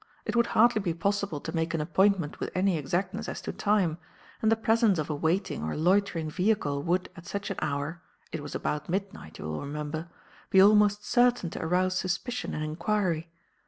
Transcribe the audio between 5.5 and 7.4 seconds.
or loitering vehicle would, at